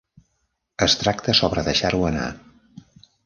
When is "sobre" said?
1.41-1.65